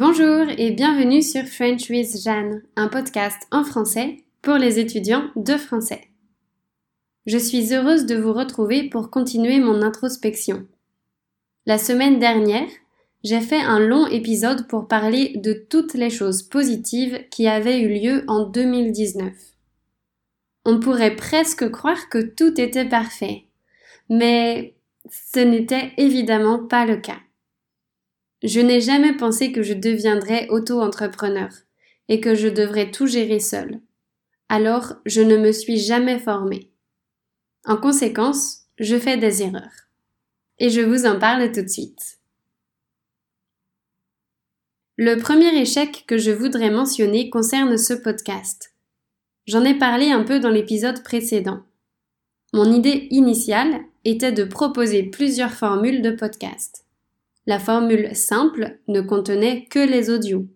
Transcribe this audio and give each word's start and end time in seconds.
Bonjour 0.00 0.46
et 0.56 0.70
bienvenue 0.70 1.22
sur 1.22 1.42
French 1.42 1.90
with 1.90 2.22
Jeanne, 2.22 2.62
un 2.76 2.86
podcast 2.86 3.36
en 3.50 3.64
français 3.64 4.22
pour 4.42 4.54
les 4.54 4.78
étudiants 4.78 5.24
de 5.34 5.56
français. 5.56 6.02
Je 7.26 7.36
suis 7.36 7.74
heureuse 7.74 8.06
de 8.06 8.14
vous 8.14 8.32
retrouver 8.32 8.88
pour 8.88 9.10
continuer 9.10 9.58
mon 9.58 9.82
introspection. 9.82 10.68
La 11.66 11.78
semaine 11.78 12.20
dernière, 12.20 12.68
j'ai 13.24 13.40
fait 13.40 13.60
un 13.60 13.80
long 13.80 14.06
épisode 14.06 14.68
pour 14.68 14.86
parler 14.86 15.32
de 15.34 15.52
toutes 15.52 15.94
les 15.94 16.10
choses 16.10 16.44
positives 16.44 17.24
qui 17.32 17.48
avaient 17.48 17.80
eu 17.80 17.88
lieu 17.88 18.22
en 18.28 18.44
2019. 18.44 19.32
On 20.64 20.78
pourrait 20.78 21.16
presque 21.16 21.68
croire 21.72 22.08
que 22.08 22.18
tout 22.18 22.60
était 22.60 22.88
parfait, 22.88 23.46
mais 24.08 24.76
ce 25.10 25.40
n'était 25.40 25.90
évidemment 25.96 26.64
pas 26.64 26.86
le 26.86 26.98
cas. 26.98 27.18
Je 28.42 28.60
n'ai 28.60 28.80
jamais 28.80 29.16
pensé 29.16 29.52
que 29.52 29.62
je 29.62 29.74
deviendrais 29.74 30.48
auto-entrepreneur 30.48 31.50
et 32.08 32.20
que 32.20 32.34
je 32.34 32.48
devrais 32.48 32.90
tout 32.90 33.06
gérer 33.06 33.40
seul. 33.40 33.80
Alors, 34.48 34.94
je 35.06 35.20
ne 35.20 35.36
me 35.36 35.52
suis 35.52 35.78
jamais 35.78 36.18
formée. 36.18 36.70
En 37.64 37.76
conséquence, 37.76 38.66
je 38.78 38.96
fais 38.98 39.16
des 39.16 39.42
erreurs. 39.42 39.88
Et 40.58 40.70
je 40.70 40.80
vous 40.80 41.04
en 41.04 41.18
parle 41.18 41.50
tout 41.52 41.62
de 41.62 41.68
suite. 41.68 42.18
Le 44.96 45.16
premier 45.16 45.54
échec 45.56 46.04
que 46.06 46.18
je 46.18 46.30
voudrais 46.30 46.70
mentionner 46.70 47.30
concerne 47.30 47.76
ce 47.76 47.94
podcast. 47.94 48.74
J'en 49.46 49.64
ai 49.64 49.74
parlé 49.74 50.10
un 50.10 50.24
peu 50.24 50.40
dans 50.40 50.50
l'épisode 50.50 51.02
précédent. 51.04 51.62
Mon 52.52 52.72
idée 52.72 53.06
initiale 53.10 53.80
était 54.04 54.32
de 54.32 54.44
proposer 54.44 55.04
plusieurs 55.04 55.52
formules 55.52 56.02
de 56.02 56.10
podcast. 56.10 56.87
La 57.48 57.58
formule 57.58 58.14
simple 58.14 58.78
ne 58.88 59.00
contenait 59.00 59.64
que 59.70 59.78
les 59.78 60.10
audios 60.10 60.46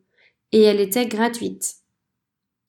et 0.53 0.61
elle 0.61 0.79
était 0.79 1.07
gratuite. 1.07 1.77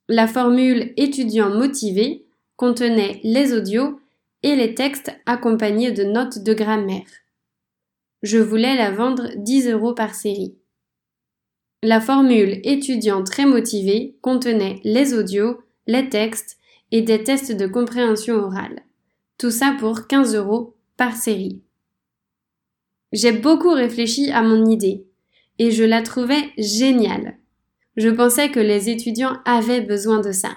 La 0.08 0.30
formule 0.30 0.94
étudiant 0.96 1.50
motivé 1.50 2.26
contenait 2.56 3.20
les 3.26 3.52
audios 3.52 4.00
et 4.42 4.56
les 4.56 4.76
textes 4.76 5.12
accompagnés 5.26 5.92
de 5.92 6.06
notes 6.06 6.40
de 6.42 6.54
grammaire. 6.54 7.10
Je 8.22 8.38
voulais 8.38 8.78
la 8.78 8.92
vendre 8.92 9.28
10 9.36 9.68
euros 9.68 9.94
par 9.94 10.16
série. 10.16 10.56
La 11.82 12.00
formule 12.00 12.62
étudiant 12.64 13.26
très 13.26 13.46
motivé 13.46 14.16
contenait 14.22 14.80
les 14.86 15.14
audios, 15.14 15.60
les 15.86 16.08
textes 16.08 16.58
et 16.92 17.02
des 17.02 17.26
tests 17.26 17.52
de 17.52 17.68
compréhension 17.68 18.36
orale. 18.36 18.84
Tout 19.38 19.52
ça 19.52 19.76
pour 19.78 20.08
15 20.08 20.34
euros 20.34 20.78
par 20.96 21.18
série. 21.18 21.62
J'ai 23.14 23.32
beaucoup 23.32 23.70
réfléchi 23.70 24.32
à 24.32 24.42
mon 24.42 24.66
idée 24.66 25.06
et 25.60 25.70
je 25.70 25.84
la 25.84 26.02
trouvais 26.02 26.50
géniale. 26.58 27.38
Je 27.96 28.10
pensais 28.10 28.50
que 28.50 28.60
les 28.60 28.90
étudiants 28.90 29.38
avaient 29.46 29.82
besoin 29.82 30.20
de 30.20 30.32
ça. 30.32 30.56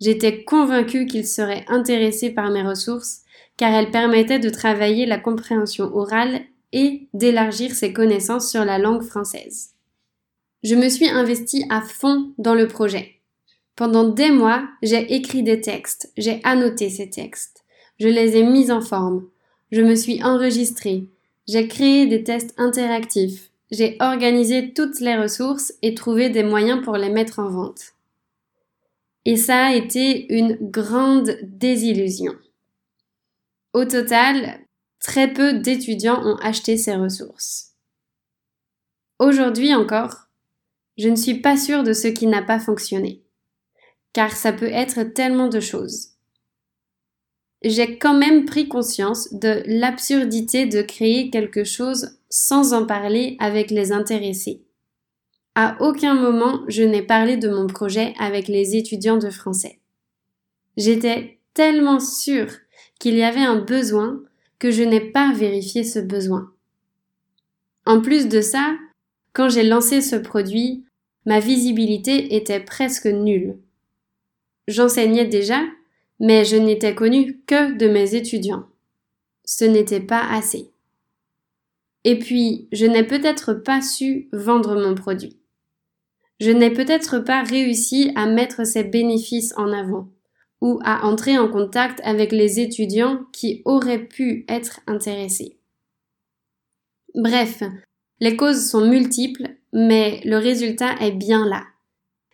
J'étais 0.00 0.44
convaincue 0.44 1.06
qu'ils 1.06 1.26
seraient 1.26 1.64
intéressés 1.66 2.30
par 2.30 2.50
mes 2.50 2.62
ressources 2.62 3.22
car 3.56 3.74
elles 3.74 3.90
permettaient 3.90 4.38
de 4.38 4.50
travailler 4.50 5.04
la 5.04 5.18
compréhension 5.18 5.92
orale 5.94 6.42
et 6.72 7.08
d'élargir 7.12 7.74
ses 7.74 7.92
connaissances 7.92 8.48
sur 8.48 8.64
la 8.64 8.78
langue 8.78 9.02
française. 9.02 9.74
Je 10.62 10.76
me 10.76 10.88
suis 10.88 11.08
investie 11.08 11.64
à 11.70 11.80
fond 11.80 12.32
dans 12.38 12.54
le 12.54 12.68
projet. 12.68 13.16
Pendant 13.74 14.04
des 14.04 14.30
mois, 14.30 14.62
j'ai 14.82 15.12
écrit 15.12 15.42
des 15.42 15.60
textes, 15.60 16.12
j'ai 16.16 16.40
annoté 16.44 16.88
ces 16.88 17.10
textes, 17.10 17.64
je 17.98 18.06
les 18.06 18.36
ai 18.36 18.44
mis 18.44 18.70
en 18.70 18.80
forme, 18.80 19.26
je 19.72 19.80
me 19.80 19.96
suis 19.96 20.22
enregistrée, 20.22 21.08
j'ai 21.50 21.66
créé 21.66 22.06
des 22.06 22.22
tests 22.22 22.54
interactifs. 22.58 23.50
J'ai 23.72 23.96
organisé 23.98 24.72
toutes 24.72 25.00
les 25.00 25.16
ressources 25.16 25.72
et 25.82 25.96
trouvé 25.96 26.30
des 26.30 26.44
moyens 26.44 26.80
pour 26.84 26.96
les 26.96 27.08
mettre 27.08 27.40
en 27.40 27.48
vente. 27.48 27.94
Et 29.24 29.36
ça 29.36 29.66
a 29.66 29.74
été 29.74 30.32
une 30.32 30.56
grande 30.60 31.36
désillusion. 31.42 32.34
Au 33.72 33.84
total, 33.84 34.60
très 35.00 35.32
peu 35.32 35.54
d'étudiants 35.54 36.24
ont 36.24 36.36
acheté 36.36 36.76
ces 36.76 36.94
ressources. 36.94 37.72
Aujourd'hui 39.18 39.74
encore, 39.74 40.28
je 40.98 41.08
ne 41.08 41.16
suis 41.16 41.40
pas 41.40 41.56
sûre 41.56 41.82
de 41.82 41.94
ce 41.94 42.06
qui 42.06 42.28
n'a 42.28 42.42
pas 42.42 42.60
fonctionné, 42.60 43.24
car 44.12 44.36
ça 44.36 44.52
peut 44.52 44.70
être 44.70 45.02
tellement 45.02 45.48
de 45.48 45.58
choses 45.58 46.10
j'ai 47.62 47.98
quand 47.98 48.16
même 48.16 48.44
pris 48.44 48.68
conscience 48.68 49.32
de 49.34 49.62
l'absurdité 49.66 50.66
de 50.66 50.82
créer 50.82 51.30
quelque 51.30 51.64
chose 51.64 52.18
sans 52.30 52.72
en 52.72 52.86
parler 52.86 53.36
avec 53.38 53.70
les 53.70 53.92
intéressés. 53.92 54.62
À 55.54 55.76
aucun 55.80 56.14
moment 56.14 56.62
je 56.68 56.82
n'ai 56.82 57.02
parlé 57.02 57.36
de 57.36 57.48
mon 57.48 57.66
projet 57.66 58.14
avec 58.18 58.48
les 58.48 58.76
étudiants 58.76 59.18
de 59.18 59.30
français. 59.30 59.78
J'étais 60.76 61.38
tellement 61.54 62.00
sûre 62.00 62.50
qu'il 62.98 63.16
y 63.16 63.22
avait 63.22 63.40
un 63.40 63.60
besoin 63.60 64.22
que 64.58 64.70
je 64.70 64.82
n'ai 64.82 65.00
pas 65.00 65.32
vérifié 65.32 65.84
ce 65.84 65.98
besoin. 65.98 66.52
En 67.86 68.00
plus 68.00 68.28
de 68.28 68.40
ça, 68.40 68.76
quand 69.32 69.48
j'ai 69.48 69.62
lancé 69.62 70.00
ce 70.00 70.16
produit, 70.16 70.84
ma 71.26 71.40
visibilité 71.40 72.36
était 72.36 72.60
presque 72.60 73.06
nulle. 73.06 73.58
J'enseignais 74.68 75.26
déjà, 75.26 75.62
mais 76.20 76.44
je 76.44 76.56
n'étais 76.56 76.94
connue 76.94 77.40
que 77.46 77.76
de 77.76 77.88
mes 77.88 78.14
étudiants. 78.14 78.66
Ce 79.44 79.64
n'était 79.64 80.00
pas 80.00 80.22
assez. 80.30 80.70
Et 82.04 82.18
puis, 82.18 82.68
je 82.72 82.86
n'ai 82.86 83.04
peut-être 83.04 83.54
pas 83.54 83.82
su 83.82 84.28
vendre 84.32 84.74
mon 84.74 84.94
produit. 84.94 85.38
Je 86.38 86.50
n'ai 86.50 86.70
peut-être 86.70 87.18
pas 87.18 87.42
réussi 87.42 88.12
à 88.14 88.26
mettre 88.26 88.66
ses 88.66 88.84
bénéfices 88.84 89.52
en 89.56 89.72
avant 89.72 90.08
ou 90.60 90.78
à 90.84 91.06
entrer 91.06 91.38
en 91.38 91.48
contact 91.48 92.00
avec 92.04 92.32
les 92.32 92.60
étudiants 92.60 93.24
qui 93.32 93.62
auraient 93.64 94.06
pu 94.06 94.44
être 94.48 94.80
intéressés. 94.86 95.58
Bref, 97.14 97.62
les 98.20 98.36
causes 98.36 98.68
sont 98.68 98.86
multiples, 98.86 99.56
mais 99.72 100.20
le 100.24 100.36
résultat 100.36 100.94
est 101.00 101.12
bien 101.12 101.46
là. 101.46 101.64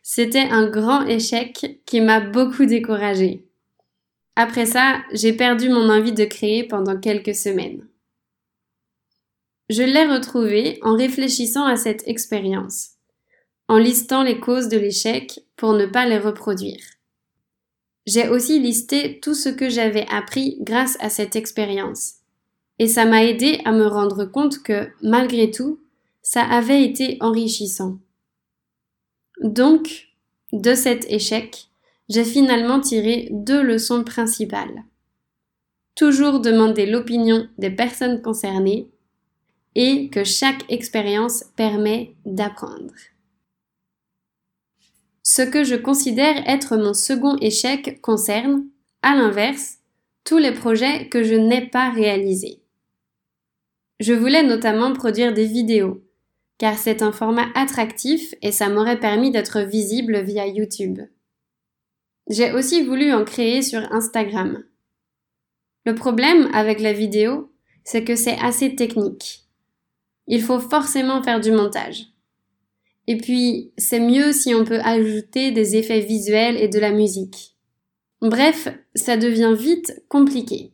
C'était 0.03 0.49
un 0.51 0.69
grand 0.69 1.07
échec 1.07 1.81
qui 1.87 2.01
m'a 2.01 2.21
beaucoup 2.21 2.67
découragée. 2.67 3.46
Après 4.37 4.67
ça, 4.67 5.03
j'ai 5.13 5.33
perdu 5.33 5.71
mon 5.71 5.89
envie 5.89 6.13
de 6.13 6.27
créer 6.27 6.63
pendant 6.63 7.01
quelques 7.01 7.35
semaines. 7.35 7.87
Je 9.71 9.83
l'ai 9.83 10.05
retrouvé 10.05 10.79
en 10.83 10.95
réfléchissant 10.95 11.65
à 11.65 11.77
cette 11.77 12.07
expérience, 12.07 12.91
en 13.67 13.79
listant 13.79 14.23
les 14.23 14.39
causes 14.39 14.69
de 14.69 14.79
l'échec 14.79 15.41
pour 15.57 15.73
ne 15.73 15.87
pas 15.87 16.07
les 16.07 16.19
reproduire. 16.19 16.83
J'ai 18.07 18.29
aussi 18.29 18.61
listé 18.61 19.19
tout 19.19 19.35
ce 19.35 19.49
que 19.49 19.69
j'avais 19.69 20.07
appris 20.09 20.59
grâce 20.61 20.97
à 21.01 21.09
cette 21.09 21.35
expérience, 21.35 22.17
et 22.79 22.87
ça 22.87 23.07
m'a 23.07 23.25
aidé 23.25 23.61
à 23.65 23.73
me 23.73 23.87
rendre 23.87 24.27
compte 24.27 24.63
que, 24.63 24.89
malgré 25.03 25.51
tout, 25.51 25.81
ça 26.23 26.43
avait 26.43 26.85
été 26.85 27.17
enrichissant. 27.21 27.99
Donc, 29.41 30.09
de 30.53 30.75
cet 30.75 31.11
échec, 31.11 31.69
j'ai 32.09 32.25
finalement 32.25 32.81
tiré 32.81 33.29
deux 33.31 33.63
leçons 33.63 34.05
principales. 34.05 34.85
Toujours 35.95 36.41
demander 36.41 36.87
l'opinion 36.87 37.49
des 37.59 37.71
personnes 37.71 38.23
concernées 38.23 38.89
et 39.75 40.09
que 40.09 40.25
chaque 40.25 40.71
expérience 40.71 41.45
permet 41.57 42.15
d'apprendre. 42.25 42.95
Ce 45.23 45.43
que 45.43 45.65
je 45.65 45.75
considère 45.75 46.49
être 46.49 46.77
mon 46.77 46.95
second 46.95 47.37
échec 47.41 48.01
concerne, 48.01 48.65
à 49.03 49.17
l'inverse, 49.17 49.79
tous 50.25 50.39
les 50.39 50.53
projets 50.53 51.09
que 51.09 51.25
je 51.25 51.35
n'ai 51.35 51.67
pas 51.67 51.91
réalisés. 51.91 52.61
Je 53.99 54.13
voulais 54.13 54.43
notamment 54.43 54.93
produire 54.93 55.33
des 55.33 55.47
vidéos, 55.47 56.03
car 56.59 56.79
c'est 56.79 57.03
un 57.03 57.13
format 57.13 57.47
attractif 57.55 58.35
et 58.43 58.53
ça 58.53 58.69
m'aurait 58.69 59.01
permis 59.01 59.31
d'être 59.31 59.61
visible 59.61 60.21
via 60.21 60.47
YouTube. 60.47 61.01
J'ai 62.29 62.53
aussi 62.53 62.83
voulu 62.83 63.13
en 63.13 63.25
créer 63.25 63.63
sur 63.63 63.81
Instagram. 63.93 64.65
Le 65.85 65.95
problème 65.95 66.51
avec 66.53 66.81
la 66.81 66.93
vidéo, 66.93 67.53
c'est 67.85 68.03
que 68.03 68.17
c'est 68.17 68.39
assez 68.41 68.75
technique. 68.75 69.45
Il 70.27 70.43
faut 70.43 70.59
forcément 70.59 71.23
faire 71.23 71.41
du 71.41 71.53
montage. 71.53 72.07
Et 73.07 73.17
puis, 73.17 73.73
c'est 73.79 74.01
mieux 74.01 74.33
si 74.33 74.55
on 74.55 74.65
peut 74.65 74.81
ajouter 74.81 75.53
des 75.53 75.77
effets 75.77 76.01
visuels 76.01 76.57
et 76.57 76.67
de 76.67 76.81
la 76.81 76.91
musique. 76.91 77.57
Bref, 78.21 78.69
ça 78.97 79.17
devient 79.17 79.55
vite 79.57 80.03
compliqué. 80.09 80.73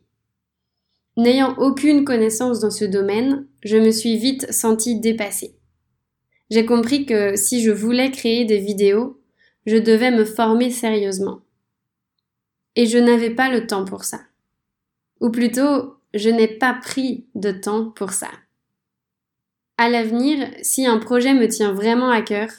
N'ayant 1.15 1.55
aucune 1.59 2.05
connaissance 2.05 2.59
dans 2.59 2.71
ce 2.71 2.85
domaine, 2.85 3.47
je 3.63 3.77
me 3.77 3.91
suis 3.91 4.17
vite 4.17 4.51
sentie 4.51 4.99
dépassée. 4.99 5.55
J'ai 6.49 6.65
compris 6.65 7.05
que 7.05 7.35
si 7.35 7.61
je 7.61 7.69
voulais 7.69 8.09
créer 8.09 8.45
des 8.45 8.57
vidéos, 8.57 9.21
je 9.65 9.77
devais 9.77 10.11
me 10.11 10.25
former 10.25 10.69
sérieusement. 10.69 11.41
Et 12.75 12.85
je 12.85 12.97
n'avais 12.97 13.29
pas 13.29 13.49
le 13.49 13.67
temps 13.67 13.85
pour 13.85 14.03
ça. 14.03 14.21
Ou 15.19 15.29
plutôt, 15.29 15.95
je 16.13 16.29
n'ai 16.29 16.47
pas 16.47 16.73
pris 16.73 17.25
de 17.35 17.51
temps 17.51 17.89
pour 17.91 18.11
ça. 18.11 18.29
À 19.77 19.89
l'avenir, 19.89 20.47
si 20.61 20.85
un 20.85 20.97
projet 20.99 21.33
me 21.33 21.47
tient 21.47 21.73
vraiment 21.73 22.09
à 22.09 22.21
cœur, 22.21 22.49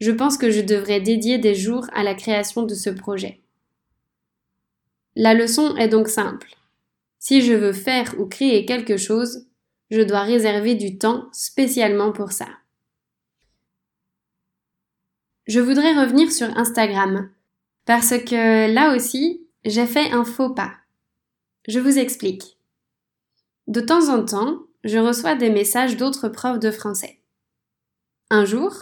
je 0.00 0.10
pense 0.10 0.36
que 0.36 0.50
je 0.50 0.60
devrais 0.60 1.00
dédier 1.00 1.38
des 1.38 1.54
jours 1.54 1.86
à 1.92 2.02
la 2.02 2.14
création 2.14 2.62
de 2.62 2.74
ce 2.74 2.90
projet. 2.90 3.40
La 5.14 5.32
leçon 5.32 5.76
est 5.76 5.88
donc 5.88 6.08
simple. 6.08 6.54
Si 7.18 7.40
je 7.40 7.54
veux 7.54 7.72
faire 7.72 8.14
ou 8.18 8.26
créer 8.26 8.66
quelque 8.66 8.96
chose, 8.96 9.46
je 9.90 10.02
dois 10.02 10.22
réserver 10.22 10.74
du 10.74 10.98
temps 10.98 11.28
spécialement 11.32 12.12
pour 12.12 12.32
ça. 12.32 12.46
Je 15.46 15.60
voudrais 15.60 15.94
revenir 15.94 16.32
sur 16.32 16.48
Instagram, 16.58 17.30
parce 17.84 18.18
que 18.18 18.72
là 18.72 18.96
aussi, 18.96 19.46
j'ai 19.64 19.86
fait 19.86 20.10
un 20.10 20.24
faux 20.24 20.50
pas. 20.50 20.72
Je 21.68 21.78
vous 21.78 21.98
explique. 21.98 22.58
De 23.68 23.80
temps 23.80 24.08
en 24.08 24.24
temps, 24.24 24.58
je 24.82 24.98
reçois 24.98 25.36
des 25.36 25.50
messages 25.50 25.96
d'autres 25.96 26.28
profs 26.28 26.58
de 26.58 26.72
français. 26.72 27.20
Un 28.28 28.44
jour, 28.44 28.72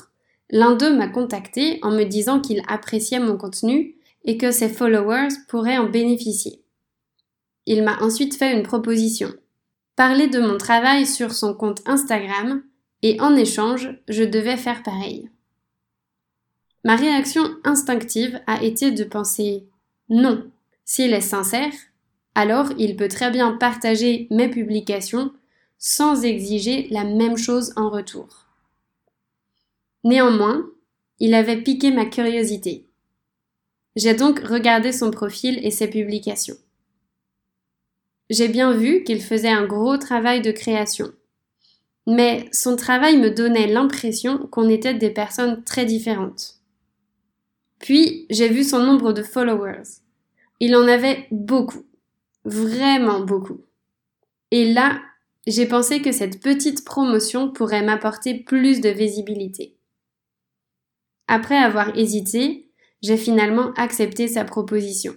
l'un 0.48 0.74
d'eux 0.74 0.96
m'a 0.96 1.08
contacté 1.08 1.78
en 1.82 1.90
me 1.90 2.04
disant 2.04 2.40
qu'il 2.40 2.62
appréciait 2.66 3.20
mon 3.20 3.36
contenu 3.36 3.96
et 4.24 4.38
que 4.38 4.50
ses 4.50 4.70
followers 4.70 5.28
pourraient 5.48 5.78
en 5.78 5.90
bénéficier. 5.90 6.62
Il 7.66 7.82
m'a 7.82 7.98
ensuite 8.00 8.36
fait 8.36 8.56
une 8.56 8.62
proposition. 8.62 9.32
Parler 9.96 10.28
de 10.28 10.40
mon 10.40 10.56
travail 10.56 11.06
sur 11.06 11.32
son 11.32 11.54
compte 11.54 11.82
Instagram 11.86 12.62
et 13.02 13.20
en 13.20 13.36
échange, 13.36 13.98
je 14.08 14.24
devais 14.24 14.56
faire 14.56 14.82
pareil. 14.82 15.28
Ma 16.84 16.96
réaction 16.96 17.42
instinctive 17.64 18.40
a 18.46 18.62
été 18.62 18.90
de 18.90 19.04
penser 19.04 19.66
non, 20.10 20.50
s'il 20.84 21.14
est 21.14 21.22
sincère, 21.22 21.72
alors 22.34 22.68
il 22.78 22.96
peut 22.96 23.08
très 23.08 23.30
bien 23.30 23.52
partager 23.52 24.26
mes 24.30 24.48
publications 24.48 25.32
sans 25.78 26.24
exiger 26.24 26.88
la 26.90 27.04
même 27.04 27.36
chose 27.36 27.72
en 27.76 27.88
retour. 27.88 28.46
Néanmoins, 30.04 30.66
il 31.20 31.34
avait 31.34 31.62
piqué 31.62 31.90
ma 31.90 32.04
curiosité. 32.04 32.86
J'ai 33.96 34.14
donc 34.14 34.40
regardé 34.40 34.92
son 34.92 35.10
profil 35.10 35.58
et 35.64 35.70
ses 35.70 35.88
publications. 35.88 36.56
J'ai 38.28 38.48
bien 38.48 38.72
vu 38.72 39.04
qu'il 39.04 39.22
faisait 39.22 39.48
un 39.48 39.66
gros 39.66 39.96
travail 39.96 40.42
de 40.42 40.50
création. 40.50 41.12
Mais 42.06 42.46
son 42.52 42.76
travail 42.76 43.16
me 43.16 43.30
donnait 43.30 43.66
l'impression 43.66 44.38
qu'on 44.48 44.68
était 44.68 44.94
des 44.94 45.10
personnes 45.10 45.62
très 45.64 45.86
différentes. 45.86 46.63
Puis, 47.84 48.24
j'ai 48.30 48.48
vu 48.48 48.64
son 48.64 48.82
nombre 48.82 49.12
de 49.12 49.22
followers. 49.22 50.00
Il 50.58 50.74
en 50.74 50.88
avait 50.88 51.28
beaucoup. 51.30 51.84
Vraiment 52.46 53.20
beaucoup. 53.20 53.60
Et 54.50 54.72
là, 54.72 55.02
j'ai 55.46 55.66
pensé 55.66 56.00
que 56.00 56.10
cette 56.10 56.40
petite 56.42 56.86
promotion 56.86 57.52
pourrait 57.52 57.82
m'apporter 57.84 58.38
plus 58.38 58.80
de 58.80 58.88
visibilité. 58.88 59.76
Après 61.28 61.58
avoir 61.58 61.94
hésité, 61.94 62.70
j'ai 63.02 63.18
finalement 63.18 63.74
accepté 63.74 64.28
sa 64.28 64.46
proposition. 64.46 65.14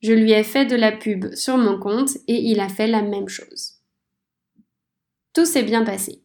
Je 0.00 0.12
lui 0.12 0.30
ai 0.30 0.44
fait 0.44 0.64
de 0.64 0.76
la 0.76 0.92
pub 0.92 1.34
sur 1.34 1.58
mon 1.58 1.76
compte 1.80 2.18
et 2.28 2.36
il 2.36 2.60
a 2.60 2.68
fait 2.68 2.86
la 2.86 3.02
même 3.02 3.28
chose. 3.28 3.80
Tout 5.32 5.44
s'est 5.44 5.64
bien 5.64 5.82
passé. 5.82 6.22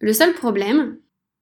Le 0.00 0.12
seul 0.12 0.34
problème, 0.34 0.98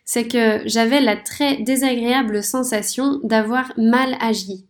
c'est 0.07 0.29
que 0.29 0.67
j'avais 0.67 1.01
la 1.01 1.17
très 1.17 1.57
désagréable 1.59 2.43
sensation 2.43 3.21
d'avoir 3.25 3.73
mal 3.77 4.17
agi. 4.21 4.65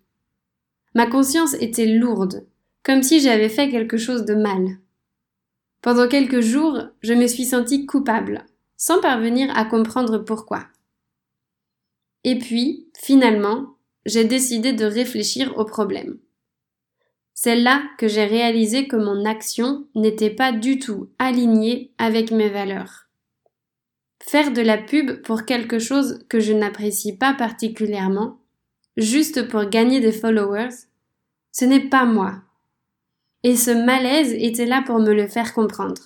Ma 0.95 1.07
conscience 1.07 1.55
était 1.61 1.87
lourde, 1.87 2.47
comme 2.83 3.03
si 3.03 3.21
j'avais 3.21 3.51
fait 3.51 3.69
quelque 3.69 3.99
chose 3.99 4.25
de 4.25 4.35
mal. 4.35 4.79
Pendant 5.83 6.09
quelques 6.09 6.41
jours, 6.41 6.81
je 7.03 7.13
me 7.13 7.27
suis 7.27 7.45
sentie 7.45 7.85
coupable, 7.85 8.47
sans 8.79 9.01
parvenir 9.01 9.55
à 9.57 9.67
comprendre 9.67 10.19
pourquoi. 10.19 10.67
Et 12.25 12.39
puis, 12.39 12.89
finalement, 12.99 13.77
j'ai 14.07 14.25
décidé 14.25 14.73
de 14.73 14.87
réfléchir 14.87 15.57
au 15.59 15.67
problème. 15.67 16.19
C'est 17.35 17.57
là 17.57 17.83
que 17.99 18.09
j'ai 18.09 18.25
réalisé 18.25 18.89
que 18.89 18.97
mon 18.97 19.27
action 19.27 19.87
n'était 19.95 20.31
pas 20.31 20.51
du 20.51 20.79
tout 20.79 21.11
alignée 21.19 21.93
avec 21.99 22.31
mes 22.31 22.49
valeurs. 22.49 23.06
Faire 24.29 24.53
de 24.53 24.63
la 24.63 24.79
pub 24.79 25.23
pour 25.23 25.45
quelque 25.45 25.79
chose 25.79 26.25
que 26.29 26.41
je 26.41 26.53
n'apprécie 26.53 27.17
pas 27.17 27.35
particulièrement, 27.35 28.39
juste 28.97 29.49
pour 29.49 29.65
gagner 29.67 30.01
des 30.01 30.13
followers, 30.13 30.75
ce 31.53 31.65
n'est 31.65 31.89
pas 31.89 32.05
moi 32.05 32.43
et 33.47 33.55
ce 33.55 33.71
malaise 33.71 34.33
était 34.33 34.67
là 34.67 34.83
pour 34.85 34.99
me 34.99 35.13
le 35.13 35.29
faire 35.29 35.55
comprendre. 35.55 36.03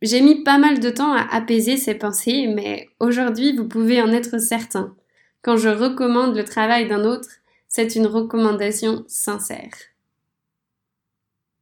J'ai 0.00 0.22
mis 0.22 0.42
pas 0.42 0.56
mal 0.56 0.80
de 0.80 0.88
temps 0.88 1.12
à 1.12 1.20
apaiser 1.30 1.76
ces 1.76 1.94
pensées, 1.94 2.46
mais 2.46 2.88
aujourd'hui 3.00 3.54
vous 3.54 3.68
pouvez 3.68 4.00
en 4.00 4.10
être 4.10 4.40
certain. 4.40 4.94
Quand 5.42 5.58
je 5.58 5.68
recommande 5.68 6.34
le 6.34 6.44
travail 6.44 6.88
d'un 6.88 7.04
autre, 7.04 7.28
c'est 7.68 7.96
une 7.96 8.06
recommandation 8.06 9.04
sincère. 9.08 9.74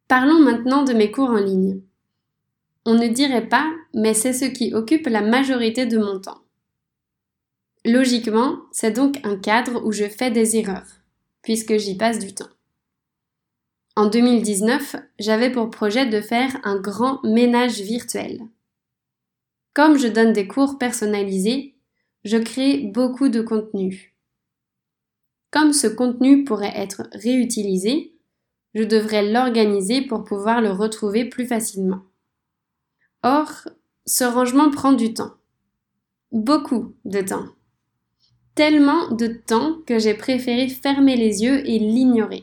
Parlons 0.06 0.38
maintenant 0.38 0.84
de 0.84 0.92
mes 0.92 1.10
cours 1.10 1.30
en 1.30 1.40
ligne. 1.40 1.80
On 2.84 2.94
ne 2.94 3.06
dirait 3.06 3.48
pas, 3.48 3.70
mais 3.94 4.12
c'est 4.12 4.32
ce 4.32 4.44
qui 4.44 4.74
occupe 4.74 5.06
la 5.06 5.22
majorité 5.22 5.86
de 5.86 5.98
mon 5.98 6.20
temps. 6.20 6.42
Logiquement, 7.84 8.58
c'est 8.72 8.90
donc 8.90 9.20
un 9.24 9.36
cadre 9.36 9.84
où 9.84 9.92
je 9.92 10.04
fais 10.04 10.30
des 10.30 10.56
erreurs, 10.56 11.00
puisque 11.42 11.76
j'y 11.76 11.96
passe 11.96 12.18
du 12.18 12.34
temps. 12.34 12.50
En 13.94 14.06
2019, 14.06 14.96
j'avais 15.18 15.50
pour 15.50 15.70
projet 15.70 16.06
de 16.06 16.20
faire 16.20 16.56
un 16.64 16.80
grand 16.80 17.22
ménage 17.24 17.80
virtuel. 17.80 18.40
Comme 19.74 19.96
je 19.96 20.08
donne 20.08 20.32
des 20.32 20.48
cours 20.48 20.78
personnalisés, 20.78 21.76
je 22.24 22.36
crée 22.36 22.78
beaucoup 22.78 23.28
de 23.28 23.42
contenu. 23.42 24.16
Comme 25.50 25.72
ce 25.72 25.86
contenu 25.86 26.44
pourrait 26.44 26.72
être 26.74 27.08
réutilisé, 27.12 28.14
je 28.74 28.82
devrais 28.82 29.30
l'organiser 29.30 30.00
pour 30.02 30.24
pouvoir 30.24 30.60
le 30.60 30.70
retrouver 30.70 31.26
plus 31.26 31.46
facilement. 31.46 32.02
Or, 33.22 33.68
ce 34.04 34.24
rangement 34.24 34.70
prend 34.70 34.92
du 34.92 35.14
temps. 35.14 35.34
Beaucoup 36.32 36.94
de 37.04 37.20
temps. 37.20 37.46
Tellement 38.54 39.10
de 39.10 39.28
temps 39.28 39.78
que 39.86 39.98
j'ai 39.98 40.14
préféré 40.14 40.68
fermer 40.68 41.16
les 41.16 41.42
yeux 41.44 41.66
et 41.68 41.78
l'ignorer. 41.78 42.42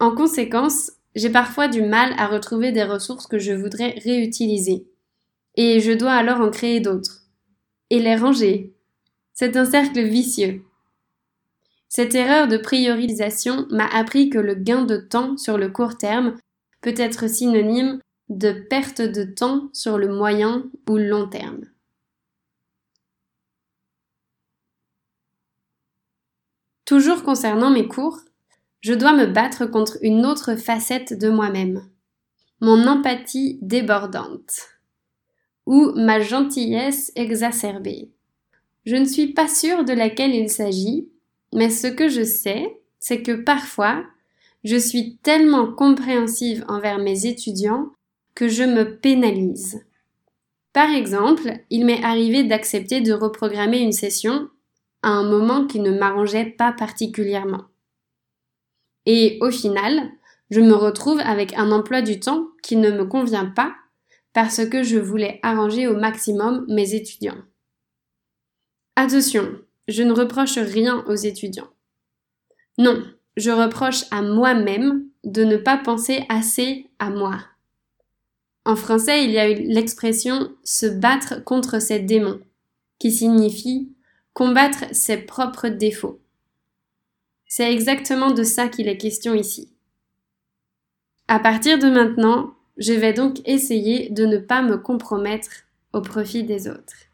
En 0.00 0.14
conséquence, 0.14 0.92
j'ai 1.14 1.30
parfois 1.30 1.68
du 1.68 1.82
mal 1.82 2.14
à 2.18 2.26
retrouver 2.26 2.72
des 2.72 2.84
ressources 2.84 3.26
que 3.26 3.38
je 3.38 3.52
voudrais 3.52 3.98
réutiliser. 4.02 4.86
Et 5.54 5.80
je 5.80 5.92
dois 5.92 6.12
alors 6.12 6.40
en 6.40 6.50
créer 6.50 6.80
d'autres. 6.80 7.22
Et 7.90 8.00
les 8.00 8.16
ranger. 8.16 8.72
C'est 9.32 9.56
un 9.56 9.64
cercle 9.64 10.02
vicieux. 10.02 10.62
Cette 11.88 12.14
erreur 12.14 12.48
de 12.48 12.56
priorisation 12.56 13.66
m'a 13.70 13.86
appris 13.86 14.30
que 14.30 14.38
le 14.38 14.54
gain 14.54 14.84
de 14.84 14.96
temps 14.96 15.36
sur 15.36 15.58
le 15.58 15.68
court 15.68 15.96
terme 15.96 16.36
peut 16.80 16.94
être 16.96 17.28
synonyme 17.28 18.00
de 18.30 18.52
perte 18.52 19.02
de 19.02 19.24
temps 19.24 19.68
sur 19.72 19.98
le 19.98 20.08
moyen 20.08 20.70
ou 20.88 20.96
long 20.96 21.28
terme. 21.28 21.64
Toujours 26.84 27.22
concernant 27.24 27.70
mes 27.70 27.86
cours, 27.86 28.20
je 28.80 28.94
dois 28.94 29.12
me 29.12 29.26
battre 29.26 29.66
contre 29.66 29.98
une 30.02 30.24
autre 30.24 30.54
facette 30.54 31.12
de 31.12 31.28
moi-même, 31.28 31.82
mon 32.60 32.86
empathie 32.86 33.58
débordante, 33.62 34.78
ou 35.66 35.92
ma 35.96 36.20
gentillesse 36.20 37.12
exacerbée. 37.16 38.10
Je 38.86 38.96
ne 38.96 39.04
suis 39.04 39.32
pas 39.32 39.48
sûre 39.48 39.84
de 39.84 39.92
laquelle 39.92 40.34
il 40.34 40.48
s'agit, 40.48 41.08
mais 41.52 41.68
ce 41.68 41.88
que 41.88 42.08
je 42.08 42.24
sais, 42.24 42.80
c'est 43.00 43.22
que 43.22 43.32
parfois, 43.32 44.04
je 44.62 44.76
suis 44.76 45.16
tellement 45.18 45.72
compréhensive 45.72 46.64
envers 46.68 46.98
mes 46.98 47.26
étudiants 47.26 47.90
que 48.34 48.48
je 48.48 48.62
me 48.62 48.98
pénalise. 48.98 49.84
Par 50.72 50.90
exemple, 50.90 51.52
il 51.70 51.84
m'est 51.84 52.02
arrivé 52.04 52.44
d'accepter 52.44 53.00
de 53.00 53.12
reprogrammer 53.12 53.80
une 53.80 53.92
session 53.92 54.48
à 55.02 55.10
un 55.10 55.28
moment 55.28 55.66
qui 55.66 55.80
ne 55.80 55.90
m'arrangeait 55.90 56.54
pas 56.56 56.72
particulièrement. 56.72 57.64
Et 59.06 59.38
au 59.40 59.50
final, 59.50 60.10
je 60.50 60.60
me 60.60 60.74
retrouve 60.74 61.20
avec 61.20 61.56
un 61.56 61.72
emploi 61.72 62.02
du 62.02 62.20
temps 62.20 62.48
qui 62.62 62.76
ne 62.76 62.90
me 62.90 63.04
convient 63.04 63.46
pas 63.46 63.74
parce 64.32 64.64
que 64.66 64.82
je 64.82 64.98
voulais 64.98 65.40
arranger 65.42 65.88
au 65.88 65.96
maximum 65.96 66.64
mes 66.68 66.94
étudiants. 66.94 67.42
Attention, 68.96 69.48
je 69.88 70.02
ne 70.02 70.12
reproche 70.12 70.58
rien 70.58 71.04
aux 71.08 71.14
étudiants. 71.14 71.70
Non, 72.78 73.02
je 73.36 73.50
reproche 73.50 74.04
à 74.10 74.22
moi-même 74.22 75.06
de 75.24 75.44
ne 75.44 75.56
pas 75.56 75.76
penser 75.76 76.24
assez 76.28 76.86
à 76.98 77.10
moi. 77.10 77.38
En 78.64 78.76
français, 78.76 79.24
il 79.24 79.30
y 79.30 79.38
a 79.38 79.50
eu 79.50 79.54
l'expression 79.54 80.54
se 80.64 80.86
battre 80.86 81.42
contre 81.44 81.80
ses 81.80 81.98
démons, 81.98 82.40
qui 82.98 83.10
signifie 83.10 83.92
combattre 84.34 84.84
ses 84.92 85.16
propres 85.18 85.68
défauts. 85.68 86.20
C'est 87.46 87.72
exactement 87.72 88.30
de 88.30 88.44
ça 88.44 88.68
qu'il 88.68 88.88
est 88.88 88.98
question 88.98 89.34
ici. 89.34 89.72
À 91.26 91.38
partir 91.40 91.78
de 91.78 91.88
maintenant, 91.88 92.54
je 92.76 92.92
vais 92.92 93.12
donc 93.12 93.40
essayer 93.44 94.08
de 94.10 94.24
ne 94.24 94.38
pas 94.38 94.62
me 94.62 94.76
compromettre 94.76 95.50
au 95.92 96.00
profit 96.00 96.44
des 96.44 96.68
autres. 96.68 97.10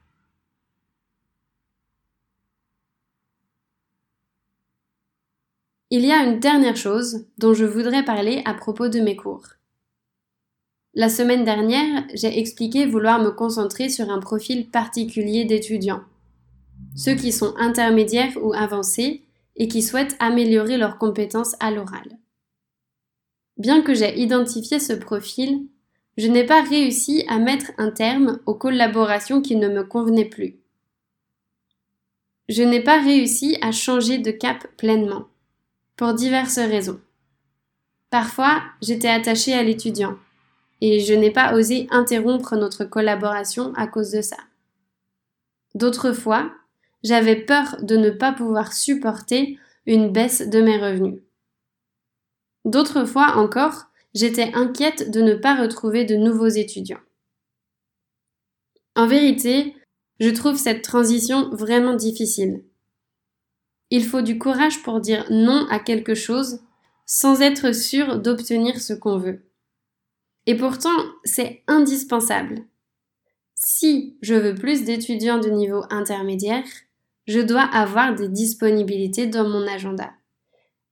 Il 5.91 6.05
y 6.05 6.13
a 6.13 6.23
une 6.25 6.41
dernière 6.41 6.77
chose 6.77 7.27
dont 7.39 7.55
je 7.55 7.65
voudrais 7.65 8.05
parler 8.05 8.43
à 8.45 8.55
propos 8.55 8.89
de 8.89 9.01
mes 9.01 9.17
cours. 9.17 9.56
La 10.99 11.11
semaine 11.11 11.45
dernière, 11.45 12.05
j'ai 12.15 12.39
expliqué 12.39 12.87
vouloir 12.87 13.21
me 13.21 13.29
concentrer 13.29 13.91
sur 13.91 14.09
un 14.09 14.19
profil 14.19 14.71
particulier 14.71 15.45
d'étudiants. 15.45 16.01
Ceux 16.95 17.15
qui 17.15 17.33
sont 17.33 17.55
intermédiaires 17.59 18.33
ou 18.43 18.55
avancés 18.55 19.23
et 19.57 19.69
qui 19.69 19.83
souhaitent 19.83 20.17
améliorer 20.21 20.79
leurs 20.79 20.97
compétences 20.97 21.55
à 21.61 21.71
l'oral. 21.71 22.19
Bien 23.59 23.83
que 23.83 23.93
j'ai 23.93 24.19
identifié 24.19 24.81
ce 24.81 24.95
profil, 24.95 25.67
je 26.17 26.29
n'ai 26.29 26.45
pas 26.45 26.63
réussi 26.63 27.27
à 27.29 27.39
mettre 27.39 27.73
un 27.77 27.91
terme 27.91 28.39
aux 28.47 28.55
collaborations 28.55 29.43
qui 29.43 29.57
ne 29.57 29.69
me 29.69 29.85
convenaient 29.85 30.25
plus. 30.25 30.57
Je 32.49 32.63
n'ai 32.63 32.81
pas 32.81 33.03
réussi 33.03 33.59
à 33.61 33.71
changer 33.71 34.17
de 34.17 34.31
cap 34.31 34.67
pleinement, 34.79 35.27
pour 35.95 36.15
diverses 36.15 36.59
raisons. 36.59 37.01
Parfois, 38.09 38.63
j'étais 38.81 39.11
attachée 39.11 39.53
à 39.53 39.63
l'étudiant, 39.63 40.17
et 40.81 41.01
je 41.01 41.15
n'ai 41.15 41.31
pas 41.31 41.55
osé 41.55 41.87
interrompre 41.91 42.57
notre 42.57 42.85
collaboration 42.85 43.73
à 43.75 43.87
cause 43.87 44.11
de 44.11 44.21
ça. 44.21 44.37
D'autres 45.75 46.13
fois, 46.13 46.51
j'avais 47.03 47.37
peur 47.37 47.77
de 47.83 47.97
ne 47.97 48.11
pas 48.11 48.33
pouvoir 48.33 48.73
supporter 48.73 49.59
une 49.87 50.11
baisse 50.11 50.49
de 50.49 50.61
mes 50.61 50.77
revenus. 50.77 51.21
D'autres 52.65 53.05
fois 53.05 53.37
encore, 53.37 53.85
j'étais 54.15 54.53
inquiète 54.55 55.11
de 55.11 55.21
ne 55.21 55.35
pas 55.35 55.55
retrouver 55.55 56.05
de 56.05 56.17
nouveaux 56.17 56.49
étudiants. 56.49 57.01
En 58.97 59.07
vérité, 59.07 59.77
je 60.19 60.31
trouve 60.31 60.57
cette 60.57 60.83
transition 60.83 61.51
vraiment 61.51 61.95
difficile. 61.95 62.65
Il 63.91 64.05
faut 64.05 64.23
du 64.23 64.39
courage 64.39 64.83
pour 64.83 65.01
dire 65.01 65.27
non 65.31 65.67
à 65.71 65.79
quelque 65.79 66.15
chose 66.15 66.61
sans 67.05 67.41
être 67.41 67.73
sûr 67.73 68.19
d'obtenir 68.19 68.81
ce 68.81 68.95
qu'on 68.95 69.19
veut. 69.19 69.46
Et 70.47 70.57
pourtant, 70.57 70.97
c'est 71.25 71.63
indispensable. 71.67 72.65
Si 73.55 74.17
je 74.23 74.35
veux 74.35 74.55
plus 74.55 74.85
d'étudiants 74.85 75.39
de 75.39 75.49
niveau 75.51 75.83
intermédiaire, 75.91 76.65
je 77.27 77.41
dois 77.41 77.63
avoir 77.63 78.15
des 78.15 78.29
disponibilités 78.29 79.27
dans 79.27 79.49
mon 79.49 79.67
agenda. 79.67 80.13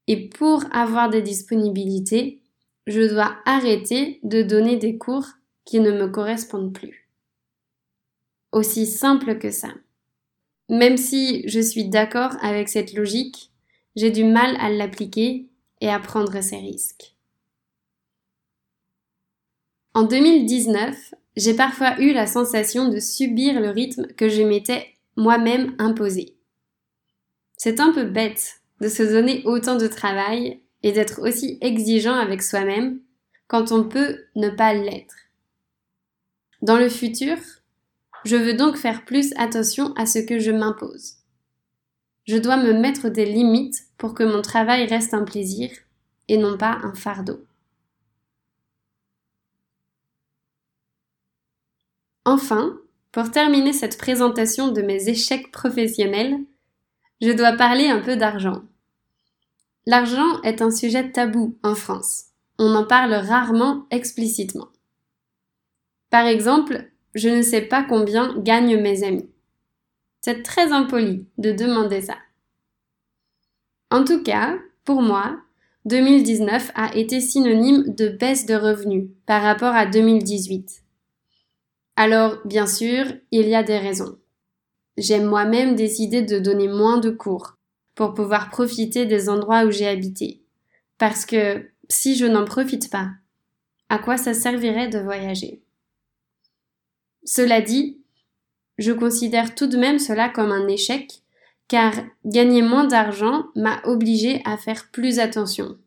Et 0.09 0.29
pour 0.29 0.65
avoir 0.73 1.09
des 1.09 1.23
disponibilités, 1.23 2.43
je 2.87 3.03
dois 3.09 3.37
arrêter 3.47 4.19
de 4.23 4.43
donner 4.43 4.77
des 4.77 4.99
cours 4.99 5.27
qui 5.65 5.81
ne 5.81 5.93
me 5.93 6.09
correspondent 6.09 6.75
plus. 6.75 7.09
Aussi 8.53 8.87
simple 8.87 9.39
que 9.39 9.51
ça. 9.51 9.69
Même 10.69 10.97
si 10.97 11.49
je 11.49 11.61
suis 11.61 11.89
d'accord 11.89 12.37
avec 12.43 12.69
cette 12.69 12.93
logique, 12.95 13.51
j'ai 13.97 14.11
du 14.11 14.25
mal 14.25 14.57
à 14.59 14.71
l'appliquer 14.71 15.49
et 15.81 15.89
à 15.89 16.01
prendre 16.01 16.41
ces 16.41 16.57
risques. 16.57 17.14
En 19.97 20.03
2019, 20.03 21.15
j'ai 21.37 21.55
parfois 21.55 22.01
eu 22.01 22.13
la 22.13 22.27
sensation 22.27 22.89
de 22.89 22.99
subir 22.99 23.61
le 23.61 23.71
rythme 23.71 24.09
que 24.17 24.29
je 24.29 24.43
m'étais 24.43 24.89
moi-même 25.17 25.77
imposé. 25.79 26.37
C'est 27.57 27.79
un 27.79 27.93
peu 27.93 28.03
bête 28.03 28.61
de 28.81 28.89
se 28.89 29.05
donner 29.05 29.43
autant 29.45 29.77
de 29.77 29.87
travail 29.87 30.61
et 30.83 30.91
d'être 30.91 31.23
aussi 31.23 31.59
exigeant 31.61 32.15
avec 32.15 32.43
soi-même 32.43 32.99
quand 33.47 33.71
on 33.71 33.85
peut 33.85 34.19
ne 34.35 34.49
pas 34.49 34.75
l'être. 34.75 35.15
Dans 36.61 36.77
le 36.77 36.89
futur, 36.89 37.37
je 38.25 38.35
veux 38.35 38.55
donc 38.55 38.77
faire 38.77 39.05
plus 39.05 39.33
attention 39.37 39.95
à 39.95 40.07
ce 40.07 40.19
que 40.19 40.41
je 40.41 40.51
m'impose. 40.51 41.19
Je 42.27 42.39
dois 42.39 42.57
me 42.57 42.73
mettre 42.73 43.11
des 43.11 43.27
limites 43.27 43.85
pour 43.97 44.15
que 44.15 44.25
mon 44.25 44.43
travail 44.43 44.87
reste 44.87 45.15
un 45.15 45.25
plaisir 45.25 45.71
et 46.27 46.37
non 46.37 46.59
pas 46.59 46.81
un 46.83 46.95
fardeau. 46.95 47.47
Enfin, 52.25 52.79
pour 53.13 53.31
terminer 53.31 53.73
cette 53.73 53.99
présentation 53.99 54.69
de 54.69 54.83
mes 54.83 55.09
échecs 55.09 55.53
professionnels, 55.53 56.39
je 57.21 57.31
dois 57.31 57.53
parler 57.53 57.87
un 57.87 58.01
peu 58.01 58.17
d'argent. 58.17 58.63
L'argent 59.87 60.41
est 60.43 60.63
un 60.63 60.71
sujet 60.71 61.11
tabou 61.13 61.59
en 61.63 61.75
France. 61.75 62.27
On 62.59 62.75
en 62.75 62.85
parle 62.85 63.13
rarement 63.13 63.87
explicitement. 63.91 64.69
Par 66.11 66.27
exemple, 66.27 66.91
je 67.15 67.29
ne 67.29 67.43
sais 67.43 67.63
pas 67.63 67.83
combien 67.83 68.39
gagnent 68.39 68.81
mes 68.81 69.05
amis. 69.05 69.29
C'est 70.21 70.43
très 70.43 70.73
impoli 70.73 71.27
de 71.37 71.53
demander 71.53 72.01
ça. 72.01 72.17
En 73.91 74.05
tout 74.05 74.23
cas, 74.23 74.57
pour 74.85 75.03
moi, 75.03 75.37
2019 75.85 76.73
a 76.75 76.95
été 76.97 77.21
synonyme 77.21 77.95
de 77.95 78.09
baisse 78.09 78.47
de 78.47 78.55
revenus 78.55 79.09
par 79.27 79.43
rapport 79.43 79.75
à 79.75 79.85
2018. 79.85 80.84
Alors, 81.97 82.39
bien 82.45 82.67
sûr, 82.67 83.07
il 83.31 83.49
y 83.49 83.55
a 83.55 83.63
des 83.63 83.79
raisons. 83.79 84.19
J'ai 84.97 85.21
moi-même 85.21 85.75
décidé 85.75 86.23
de 86.23 86.39
donner 86.39 86.69
moins 86.69 86.99
de 86.99 87.11
cours 87.11 87.57
pour 87.95 88.15
pouvoir 88.15 88.51
profiter 88.51 89.07
des 89.07 89.29
endroits 89.29 89.65
où 89.65 89.71
j'ai 89.71 89.87
habité. 89.87 90.43
Parce 90.99 91.25
que 91.25 91.71
si 91.89 92.17
je 92.17 92.27
n'en 92.27 92.45
profite 92.45 92.91
pas, 92.91 93.11
à 93.89 93.99
quoi 93.99 94.17
ça 94.17 94.35
servirait 94.35 94.89
de 94.89 94.99
voyager? 94.99 95.63
Cela 97.25 97.61
dit, 97.61 98.01
je 98.79 98.93
considère 98.93 99.55
tout 99.55 99.67
de 99.67 99.77
même 99.77 99.99
cela 99.99 100.29
comme 100.29 100.53
un 100.53 100.67
échec, 100.67 101.23
car 101.69 101.95
gagner 102.25 102.63
moins 102.63 102.85
d'argent 102.85 103.47
m'a 103.55 103.81
obligé 103.85 104.43
à 104.45 104.57
faire 104.57 104.91
plus 104.91 105.19
attention. 105.19 105.79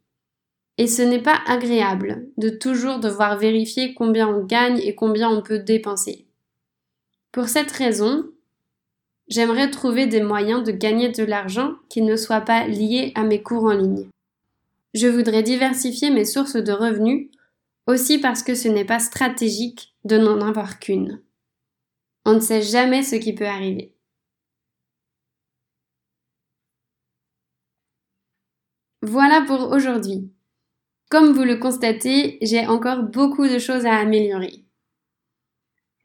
Et 0.78 0.88
ce 0.88 1.02
n'est 1.02 1.22
pas 1.22 1.40
agréable 1.48 2.28
de 2.38 2.50
toujours 2.50 3.00
devoir 3.00 3.38
vérifier 3.38 3.94
combien 3.94 4.28
on 4.28 4.46
gagne 4.46 4.80
et 4.80 4.94
combien 4.94 5.30
on 5.30 5.42
peut 5.42 5.60
dépenser. 5.60 6.28
Pour 7.32 7.50
cette 7.50 7.72
raison, 7.72 8.26
j'aimerais 9.28 9.72
trouver 9.72 10.06
des 10.06 10.22
moyens 10.22 10.64
de 10.64 10.72
gagner 10.72 11.10
de 11.10 11.24
l'argent 11.24 11.74
qui 11.90 12.02
ne 12.02 12.16
soient 12.16 12.42
pas 12.42 12.68
liés 12.68 13.12
à 13.16 13.24
mes 13.24 13.42
cours 13.42 13.66
en 13.66 13.74
ligne. 13.74 14.08
Je 14.94 15.08
voudrais 15.08 15.44
diversifier 15.44 16.10
mes 16.10 16.26
sources 16.26 16.56
de 16.56 16.72
revenus 16.72 17.30
aussi 17.88 18.20
parce 18.20 18.44
que 18.44 18.56
ce 18.56 18.68
n'est 18.68 18.86
pas 18.86 19.00
stratégique 19.00 19.94
de 20.04 20.18
n'en 20.18 20.42
avoir 20.42 20.80
qu'une. 20.80 21.22
On 22.26 22.34
ne 22.34 22.40
sait 22.40 22.62
jamais 22.62 23.04
ce 23.04 23.16
qui 23.16 23.34
peut 23.34 23.48
arriver. 23.48 23.94
Voilà 29.02 29.42
pour 29.42 29.72
aujourd'hui. 29.72 30.30
Comme 31.10 31.32
vous 31.32 31.44
le 31.44 31.56
constatez, 31.56 32.38
j'ai 32.42 32.68
encore 32.68 33.04
beaucoup 33.04 33.48
de 33.48 33.60
choses 33.60 33.86
à 33.86 33.96
améliorer. 33.96 34.66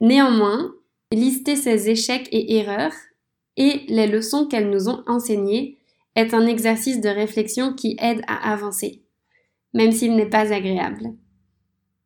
Néanmoins, 0.00 0.72
lister 1.12 1.56
ces 1.56 1.90
échecs 1.90 2.28
et 2.30 2.56
erreurs 2.56 2.94
et 3.56 3.82
les 3.88 4.06
leçons 4.06 4.46
qu'elles 4.46 4.70
nous 4.70 4.88
ont 4.88 5.02
enseignées 5.06 5.78
est 6.14 6.34
un 6.34 6.46
exercice 6.46 7.00
de 7.00 7.08
réflexion 7.08 7.74
qui 7.74 7.96
aide 8.00 8.22
à 8.26 8.52
avancer, 8.52 9.02
même 9.74 9.92
s'il 9.92 10.14
n'est 10.14 10.28
pas 10.28 10.52
agréable. 10.52 11.14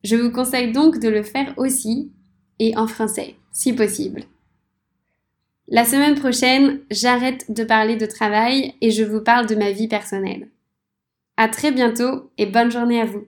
Je 0.03 0.15
vous 0.15 0.31
conseille 0.31 0.71
donc 0.71 0.99
de 0.99 1.09
le 1.09 1.23
faire 1.23 1.53
aussi, 1.57 2.11
et 2.59 2.75
en 2.77 2.87
français, 2.87 3.35
si 3.51 3.73
possible. 3.73 4.23
La 5.67 5.85
semaine 5.85 6.15
prochaine, 6.15 6.81
j'arrête 6.89 7.51
de 7.51 7.63
parler 7.63 7.97
de 7.97 8.05
travail 8.05 8.73
et 8.81 8.89
je 8.89 9.03
vous 9.03 9.21
parle 9.21 9.47
de 9.47 9.55
ma 9.55 9.71
vie 9.71 9.87
personnelle. 9.87 10.49
À 11.37 11.47
très 11.47 11.71
bientôt 11.71 12.31
et 12.37 12.45
bonne 12.45 12.69
journée 12.71 12.99
à 12.99 13.05
vous. 13.05 13.27